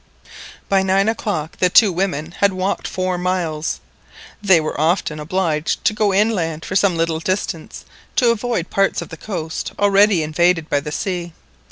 By 0.67 0.81
nine 0.81 1.07
o'clock 1.07 1.57
the 1.57 1.69
two 1.69 1.93
women 1.93 2.31
had 2.39 2.53
walked 2.53 2.87
four 2.87 3.19
miles. 3.19 3.79
They 4.41 4.59
were 4.59 4.81
often 4.81 5.19
obliged 5.19 5.85
to 5.85 5.93
go 5.93 6.11
inland 6.11 6.65
for 6.65 6.75
some 6.75 6.97
little 6.97 7.19
distance, 7.19 7.85
to 8.15 8.31
avoid 8.31 8.71
parts 8.71 9.03
of 9.03 9.09
the 9.09 9.15
coast 9.17 9.73
already 9.77 10.23
invaded 10.23 10.71
by 10.71 10.79
the 10.79 10.91
sea. 10.91 11.33